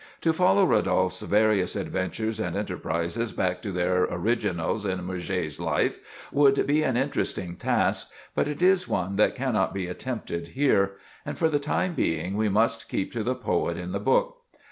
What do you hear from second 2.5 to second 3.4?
enterprises